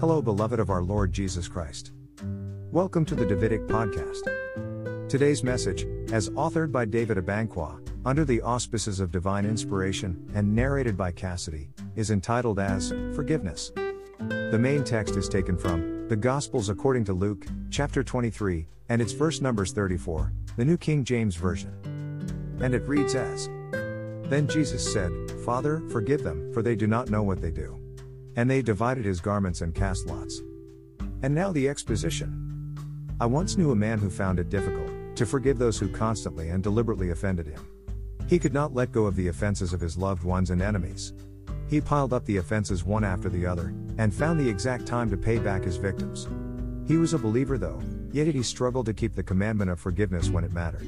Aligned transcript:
Hello, 0.00 0.22
beloved 0.22 0.60
of 0.60 0.70
our 0.70 0.80
Lord 0.80 1.12
Jesus 1.12 1.48
Christ. 1.48 1.90
Welcome 2.70 3.04
to 3.06 3.16
the 3.16 3.26
Davidic 3.26 3.66
Podcast. 3.66 5.08
Today's 5.08 5.42
message, 5.42 5.88
as 6.12 6.30
authored 6.30 6.70
by 6.70 6.84
David 6.84 7.16
Abankwah, 7.16 7.80
under 8.04 8.24
the 8.24 8.40
auspices 8.42 9.00
of 9.00 9.10
divine 9.10 9.44
inspiration, 9.44 10.30
and 10.36 10.54
narrated 10.54 10.96
by 10.96 11.10
Cassidy, 11.10 11.70
is 11.96 12.12
entitled 12.12 12.60
as 12.60 12.90
Forgiveness. 13.16 13.72
The 14.20 14.58
main 14.60 14.84
text 14.84 15.16
is 15.16 15.28
taken 15.28 15.58
from 15.58 16.06
the 16.06 16.14
Gospels 16.14 16.68
according 16.68 17.02
to 17.06 17.12
Luke, 17.12 17.46
chapter 17.68 18.04
23, 18.04 18.68
and 18.90 19.02
its 19.02 19.12
verse 19.12 19.40
numbers 19.40 19.72
34, 19.72 20.32
the 20.56 20.64
New 20.64 20.76
King 20.76 21.02
James 21.02 21.34
Version. 21.34 21.72
And 22.62 22.72
it 22.72 22.86
reads 22.86 23.16
as 23.16 23.48
Then 24.30 24.46
Jesus 24.48 24.92
said, 24.92 25.10
Father, 25.44 25.82
forgive 25.90 26.22
them, 26.22 26.52
for 26.54 26.62
they 26.62 26.76
do 26.76 26.86
not 26.86 27.10
know 27.10 27.24
what 27.24 27.42
they 27.42 27.50
do. 27.50 27.80
And 28.38 28.48
they 28.48 28.62
divided 28.62 29.04
his 29.04 29.20
garments 29.20 29.62
and 29.62 29.74
cast 29.74 30.06
lots. 30.06 30.42
And 31.24 31.34
now 31.34 31.50
the 31.50 31.68
exposition. 31.68 32.76
I 33.20 33.26
once 33.26 33.56
knew 33.56 33.72
a 33.72 33.76
man 33.76 33.98
who 33.98 34.08
found 34.08 34.38
it 34.38 34.48
difficult 34.48 34.92
to 35.16 35.26
forgive 35.26 35.58
those 35.58 35.76
who 35.76 35.88
constantly 35.88 36.50
and 36.50 36.62
deliberately 36.62 37.10
offended 37.10 37.48
him. 37.48 37.66
He 38.28 38.38
could 38.38 38.54
not 38.54 38.72
let 38.72 38.92
go 38.92 39.06
of 39.06 39.16
the 39.16 39.26
offenses 39.26 39.72
of 39.72 39.80
his 39.80 39.98
loved 39.98 40.22
ones 40.22 40.50
and 40.50 40.62
enemies. 40.62 41.14
He 41.68 41.80
piled 41.80 42.12
up 42.12 42.24
the 42.26 42.36
offenses 42.36 42.84
one 42.84 43.02
after 43.02 43.28
the 43.28 43.44
other, 43.44 43.74
and 43.98 44.14
found 44.14 44.38
the 44.38 44.48
exact 44.48 44.86
time 44.86 45.10
to 45.10 45.16
pay 45.16 45.40
back 45.40 45.64
his 45.64 45.76
victims. 45.76 46.28
He 46.86 46.96
was 46.96 47.14
a 47.14 47.18
believer 47.18 47.58
though, 47.58 47.82
yet 48.12 48.28
he 48.28 48.44
struggled 48.44 48.86
to 48.86 48.94
keep 48.94 49.16
the 49.16 49.22
commandment 49.24 49.72
of 49.72 49.80
forgiveness 49.80 50.30
when 50.30 50.44
it 50.44 50.52
mattered. 50.52 50.86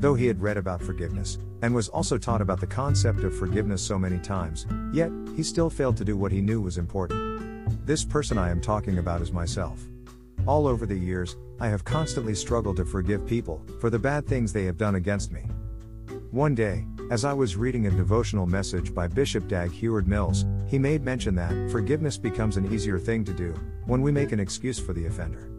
Though 0.00 0.14
he 0.14 0.26
had 0.26 0.40
read 0.40 0.56
about 0.56 0.80
forgiveness, 0.80 1.38
and 1.62 1.74
was 1.74 1.88
also 1.88 2.18
taught 2.18 2.40
about 2.40 2.60
the 2.60 2.68
concept 2.68 3.24
of 3.24 3.36
forgiveness 3.36 3.82
so 3.82 3.98
many 3.98 4.18
times, 4.18 4.64
yet, 4.92 5.10
he 5.34 5.42
still 5.42 5.68
failed 5.68 5.96
to 5.96 6.04
do 6.04 6.16
what 6.16 6.30
he 6.30 6.40
knew 6.40 6.60
was 6.60 6.78
important. 6.78 7.84
This 7.84 8.04
person 8.04 8.38
I 8.38 8.50
am 8.50 8.60
talking 8.60 8.98
about 8.98 9.22
is 9.22 9.32
myself. 9.32 9.80
All 10.46 10.68
over 10.68 10.86
the 10.86 10.96
years, 10.96 11.36
I 11.58 11.66
have 11.66 11.84
constantly 11.84 12.36
struggled 12.36 12.76
to 12.76 12.84
forgive 12.84 13.26
people 13.26 13.60
for 13.80 13.90
the 13.90 13.98
bad 13.98 14.24
things 14.24 14.52
they 14.52 14.66
have 14.66 14.78
done 14.78 14.94
against 14.94 15.32
me. 15.32 15.42
One 16.30 16.54
day, 16.54 16.86
as 17.10 17.24
I 17.24 17.32
was 17.32 17.56
reading 17.56 17.86
a 17.86 17.90
devotional 17.90 18.46
message 18.46 18.94
by 18.94 19.08
Bishop 19.08 19.48
Dag 19.48 19.72
Heward-Mills, 19.72 20.44
he 20.68 20.78
made 20.78 21.02
mention 21.02 21.34
that 21.34 21.72
forgiveness 21.72 22.16
becomes 22.16 22.56
an 22.56 22.72
easier 22.72 23.00
thing 23.00 23.24
to 23.24 23.32
do 23.32 23.52
when 23.86 24.00
we 24.02 24.12
make 24.12 24.30
an 24.30 24.38
excuse 24.38 24.78
for 24.78 24.92
the 24.92 25.06
offender. 25.06 25.50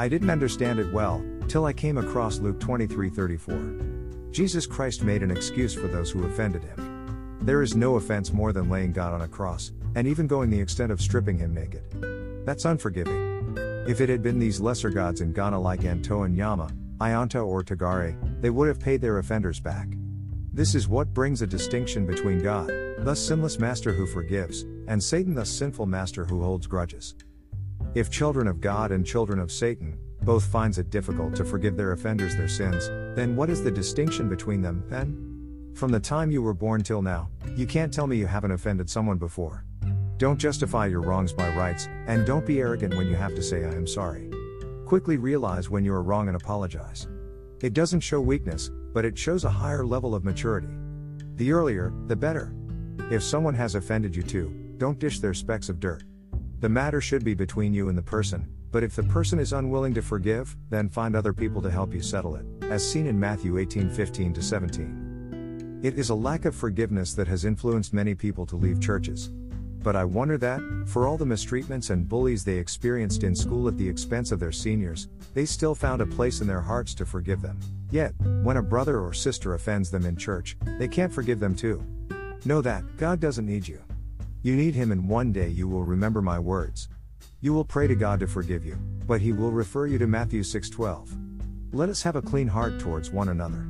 I 0.00 0.08
didn't 0.08 0.30
understand 0.30 0.78
it 0.78 0.90
well, 0.94 1.22
till 1.46 1.66
I 1.66 1.74
came 1.74 1.98
across 1.98 2.38
Luke 2.38 2.58
23:34. 2.58 4.30
Jesus 4.32 4.64
Christ 4.64 5.04
made 5.04 5.22
an 5.22 5.30
excuse 5.30 5.74
for 5.74 5.88
those 5.88 6.10
who 6.10 6.24
offended 6.24 6.64
him. 6.64 7.36
There 7.42 7.60
is 7.60 7.76
no 7.76 7.96
offense 7.96 8.32
more 8.32 8.54
than 8.54 8.70
laying 8.70 8.92
God 8.92 9.12
on 9.12 9.20
a 9.20 9.28
cross, 9.28 9.72
and 9.94 10.08
even 10.08 10.26
going 10.26 10.48
the 10.48 10.58
extent 10.58 10.90
of 10.90 11.02
stripping 11.02 11.36
him 11.36 11.52
naked. 11.52 11.82
That's 12.46 12.64
unforgiving. 12.64 13.54
If 13.86 14.00
it 14.00 14.08
had 14.08 14.22
been 14.22 14.38
these 14.38 14.58
lesser 14.58 14.88
gods 14.88 15.20
in 15.20 15.34
Ghana 15.34 15.60
like 15.60 15.84
Anto 15.84 16.22
and 16.22 16.34
Yama, 16.34 16.70
Ionta 16.98 17.46
or 17.46 17.62
Tagare, 17.62 18.16
they 18.40 18.48
would 18.48 18.68
have 18.68 18.80
paid 18.80 19.02
their 19.02 19.18
offenders 19.18 19.60
back. 19.60 19.88
This 20.50 20.74
is 20.74 20.88
what 20.88 21.12
brings 21.12 21.42
a 21.42 21.46
distinction 21.46 22.06
between 22.06 22.38
God, 22.38 22.72
thus 23.00 23.20
sinless 23.20 23.58
master 23.58 23.92
who 23.92 24.06
forgives, 24.06 24.62
and 24.88 25.02
Satan 25.02 25.34
thus 25.34 25.50
sinful 25.50 25.84
master 25.84 26.24
who 26.24 26.42
holds 26.42 26.66
grudges. 26.66 27.16
If 27.92 28.08
children 28.08 28.46
of 28.46 28.60
God 28.60 28.92
and 28.92 29.04
children 29.04 29.40
of 29.40 29.50
Satan, 29.50 29.98
both 30.22 30.44
finds 30.44 30.78
it 30.78 30.90
difficult 30.90 31.34
to 31.34 31.44
forgive 31.44 31.76
their 31.76 31.90
offenders 31.90 32.36
their 32.36 32.46
sins, 32.46 32.86
then 33.16 33.34
what 33.34 33.50
is 33.50 33.64
the 33.64 33.70
distinction 33.70 34.28
between 34.28 34.62
them, 34.62 34.84
then? 34.88 35.72
From 35.74 35.90
the 35.90 35.98
time 35.98 36.30
you 36.30 36.40
were 36.40 36.54
born 36.54 36.84
till 36.84 37.02
now, 37.02 37.30
you 37.56 37.66
can't 37.66 37.92
tell 37.92 38.06
me 38.06 38.16
you 38.16 38.26
haven't 38.26 38.52
offended 38.52 38.88
someone 38.88 39.18
before. 39.18 39.64
Don't 40.18 40.38
justify 40.38 40.86
your 40.86 41.00
wrongs 41.00 41.32
by 41.32 41.48
rights, 41.56 41.88
and 42.06 42.24
don't 42.24 42.46
be 42.46 42.60
arrogant 42.60 42.94
when 42.94 43.08
you 43.08 43.16
have 43.16 43.34
to 43.34 43.42
say 43.42 43.64
I 43.64 43.72
am 43.72 43.88
sorry. 43.88 44.30
Quickly 44.86 45.16
realize 45.16 45.68
when 45.68 45.84
you 45.84 45.92
are 45.92 46.02
wrong 46.02 46.28
and 46.28 46.36
apologize. 46.36 47.08
It 47.60 47.72
doesn't 47.72 48.00
show 48.00 48.20
weakness, 48.20 48.70
but 48.92 49.04
it 49.04 49.18
shows 49.18 49.42
a 49.42 49.50
higher 49.50 49.84
level 49.84 50.14
of 50.14 50.24
maturity. 50.24 50.68
The 51.34 51.50
earlier, 51.50 51.92
the 52.06 52.14
better. 52.14 52.54
If 53.10 53.24
someone 53.24 53.54
has 53.54 53.74
offended 53.74 54.14
you 54.14 54.22
too, 54.22 54.74
don't 54.78 55.00
dish 55.00 55.18
their 55.18 55.34
specks 55.34 55.68
of 55.68 55.80
dirt. 55.80 56.04
The 56.60 56.68
matter 56.68 57.00
should 57.00 57.24
be 57.24 57.32
between 57.32 57.72
you 57.72 57.88
and 57.88 57.96
the 57.96 58.02
person, 58.02 58.46
but 58.70 58.82
if 58.82 58.94
the 58.94 59.02
person 59.04 59.38
is 59.38 59.54
unwilling 59.54 59.94
to 59.94 60.02
forgive, 60.02 60.54
then 60.68 60.90
find 60.90 61.16
other 61.16 61.32
people 61.32 61.62
to 61.62 61.70
help 61.70 61.94
you 61.94 62.02
settle 62.02 62.36
it, 62.36 62.44
as 62.64 62.86
seen 62.86 63.06
in 63.06 63.18
Matthew 63.18 63.56
18:15 63.56 64.34
to 64.34 64.42
17. 64.42 65.80
It 65.82 65.98
is 65.98 66.10
a 66.10 66.14
lack 66.14 66.44
of 66.44 66.54
forgiveness 66.54 67.14
that 67.14 67.28
has 67.28 67.46
influenced 67.46 67.94
many 67.94 68.14
people 68.14 68.44
to 68.44 68.56
leave 68.56 68.78
churches. 68.78 69.30
But 69.82 69.96
I 69.96 70.04
wonder 70.04 70.36
that, 70.36 70.60
for 70.84 71.06
all 71.06 71.16
the 71.16 71.24
mistreatments 71.24 71.88
and 71.88 72.06
bullies 72.06 72.44
they 72.44 72.58
experienced 72.58 73.24
in 73.24 73.34
school 73.34 73.66
at 73.66 73.78
the 73.78 73.88
expense 73.88 74.30
of 74.30 74.38
their 74.38 74.52
seniors, 74.52 75.08
they 75.32 75.46
still 75.46 75.74
found 75.74 76.02
a 76.02 76.06
place 76.06 76.42
in 76.42 76.46
their 76.46 76.60
hearts 76.60 76.94
to 76.96 77.06
forgive 77.06 77.40
them. 77.40 77.58
Yet, 77.90 78.12
when 78.42 78.58
a 78.58 78.62
brother 78.62 79.00
or 79.00 79.14
sister 79.14 79.54
offends 79.54 79.90
them 79.90 80.04
in 80.04 80.14
church, 80.14 80.58
they 80.78 80.88
can't 80.88 81.12
forgive 81.12 81.40
them 81.40 81.54
too. 81.54 81.82
Know 82.44 82.60
that, 82.60 82.84
God 82.98 83.18
doesn't 83.18 83.46
need 83.46 83.66
you. 83.66 83.80
You 84.42 84.56
need 84.56 84.74
him 84.74 84.90
and 84.90 85.06
one 85.06 85.32
day 85.32 85.48
you 85.48 85.68
will 85.68 85.84
remember 85.84 86.22
my 86.22 86.38
words. 86.38 86.88
You 87.42 87.52
will 87.52 87.64
pray 87.64 87.86
to 87.86 87.94
God 87.94 88.20
to 88.20 88.26
forgive 88.26 88.64
you, 88.64 88.76
but 89.06 89.20
he 89.20 89.32
will 89.32 89.50
refer 89.50 89.86
you 89.86 89.98
to 89.98 90.06
Matthew 90.06 90.42
6:12. 90.42 91.14
Let 91.72 91.90
us 91.90 92.02
have 92.02 92.16
a 92.16 92.22
clean 92.22 92.48
heart 92.48 92.80
towards 92.80 93.10
one 93.10 93.28
another. 93.28 93.66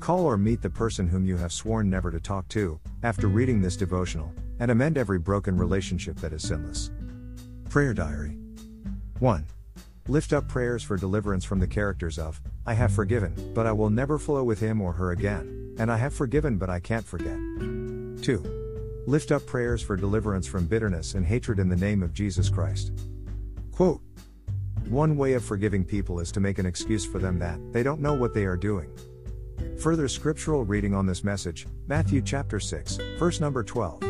Call 0.00 0.24
or 0.24 0.38
meet 0.38 0.62
the 0.62 0.70
person 0.70 1.06
whom 1.06 1.26
you 1.26 1.36
have 1.36 1.52
sworn 1.52 1.90
never 1.90 2.10
to 2.10 2.18
talk 2.18 2.48
to, 2.48 2.80
after 3.02 3.28
reading 3.28 3.60
this 3.60 3.76
devotional, 3.76 4.32
and 4.58 4.70
amend 4.70 4.96
every 4.96 5.18
broken 5.18 5.56
relationship 5.56 6.16
that 6.16 6.32
is 6.32 6.42
sinless. 6.42 6.90
Prayer 7.68 7.92
Diary 7.92 8.38
1. 9.18 9.44
Lift 10.08 10.32
up 10.32 10.48
prayers 10.48 10.82
for 10.82 10.96
deliverance 10.96 11.44
from 11.44 11.60
the 11.60 11.66
characters 11.66 12.18
of, 12.18 12.40
I 12.64 12.72
have 12.72 12.92
forgiven, 12.92 13.34
but 13.54 13.66
I 13.66 13.72
will 13.72 13.90
never 13.90 14.18
flow 14.18 14.44
with 14.44 14.60
him 14.60 14.80
or 14.80 14.92
her 14.94 15.10
again, 15.10 15.74
and 15.78 15.92
I 15.92 15.98
have 15.98 16.14
forgiven 16.14 16.56
but 16.56 16.70
I 16.70 16.80
can't 16.80 17.04
forget. 17.04 17.36
2. 18.22 18.65
Lift 19.06 19.30
up 19.30 19.46
prayers 19.46 19.80
for 19.80 19.96
deliverance 19.96 20.48
from 20.48 20.66
bitterness 20.66 21.14
and 21.14 21.24
hatred 21.24 21.60
in 21.60 21.68
the 21.68 21.76
name 21.76 22.02
of 22.02 22.12
Jesus 22.12 22.48
Christ. 22.48 22.90
Quote 23.70 24.00
One 24.88 25.16
way 25.16 25.34
of 25.34 25.44
forgiving 25.44 25.84
people 25.84 26.18
is 26.18 26.32
to 26.32 26.40
make 26.40 26.58
an 26.58 26.66
excuse 26.66 27.06
for 27.06 27.20
them 27.20 27.38
that 27.38 27.60
they 27.72 27.84
don't 27.84 28.00
know 28.00 28.14
what 28.14 28.34
they 28.34 28.46
are 28.46 28.56
doing. 28.56 28.90
Further 29.78 30.08
scriptural 30.08 30.64
reading 30.64 30.92
on 30.92 31.06
this 31.06 31.22
message, 31.22 31.68
Matthew 31.86 32.20
chapter 32.20 32.58
6, 32.58 32.98
verse 33.16 33.40
number 33.40 33.62
12. 33.62 34.00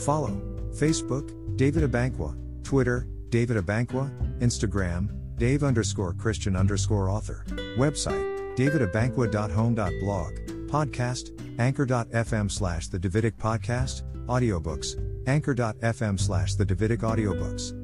Follow 0.00 0.40
Facebook, 0.70 1.56
David 1.56 1.82
Abankwah, 1.90 2.34
Twitter, 2.64 3.06
David 3.28 3.58
Abankwah, 3.58 4.10
Instagram, 4.38 5.10
Dave 5.36 5.62
underscore 5.62 6.14
Christian 6.14 6.56
underscore 6.56 7.10
author, 7.10 7.44
website, 7.76 8.56
davidabankwah.home.blog, 8.56 10.32
podcast, 10.66 11.37
anchor.fm 11.58 12.50
slash 12.50 12.88
the 12.88 12.98
Davidic 12.98 13.36
Podcast, 13.36 14.02
audiobooks, 14.26 14.96
anchor.fm 15.26 16.18
slash 16.18 16.54
the 16.54 16.64
Davidic 16.64 17.00
Audiobooks. 17.00 17.74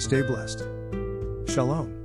Stay 0.00 0.22
blessed. 0.22 0.60
Shalom. 1.52 2.01